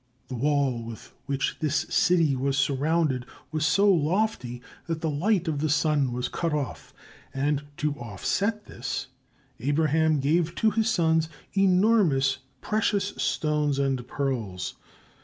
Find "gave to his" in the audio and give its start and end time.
10.19-10.89